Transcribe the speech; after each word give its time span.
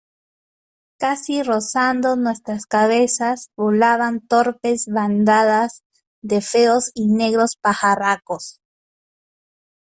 casi 0.97 1.43
rozando 1.43 2.15
nuestras 2.15 2.65
cabezas, 2.65 3.51
volaban 3.55 4.25
torpes 4.25 4.87
bandadas 4.87 5.83
de 6.23 6.41
feos 6.41 6.89
y 6.95 7.05
negros 7.09 7.55
pajarracos. 7.61 8.59